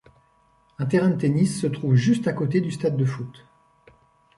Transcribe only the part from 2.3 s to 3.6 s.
côté du stade de foot.